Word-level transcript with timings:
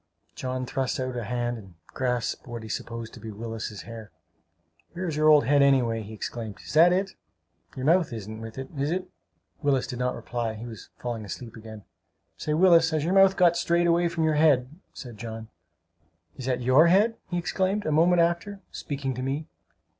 John 0.33 0.65
thrust 0.65 0.99
out 0.99 1.15
a 1.15 1.25
hand 1.25 1.59
and 1.59 1.75
grasped 1.93 2.47
what 2.47 2.63
he 2.63 2.69
supposed 2.69 3.13
to 3.13 3.19
be 3.19 3.29
Willis's 3.31 3.83
hair. 3.83 4.09
"Where 4.93 5.05
is 5.07 5.15
your 5.15 5.29
old 5.29 5.45
head, 5.45 5.61
anyway!" 5.61 6.01
he 6.01 6.11
exclaimed. 6.15 6.57
"Is 6.65 6.73
that 6.73 6.91
it? 6.91 7.11
Your 7.75 7.85
mouth 7.85 8.11
isn't 8.11 8.41
with 8.41 8.57
it, 8.57 8.69
is 8.75 8.89
it?" 8.89 9.11
Willis 9.61 9.85
did 9.85 9.99
not 9.99 10.15
reply; 10.15 10.55
he 10.55 10.65
was 10.65 10.89
falling 10.97 11.23
asleep 11.23 11.55
again. 11.55 11.83
"Say, 12.35 12.55
Willis, 12.55 12.89
has 12.89 13.03
your 13.03 13.13
mouth 13.13 13.37
got 13.37 13.55
strayed 13.55 13.85
away 13.85 14.07
from 14.07 14.23
your 14.23 14.33
head?" 14.33 14.69
said 14.91 15.19
John. 15.19 15.49
"Is 16.35 16.45
that 16.47 16.61
your 16.61 16.87
head?" 16.87 17.17
he 17.29 17.37
exclaimed 17.37 17.85
a 17.85 17.91
moment 17.91 18.23
after, 18.23 18.59
speaking 18.71 19.13
to 19.13 19.21
me. 19.21 19.45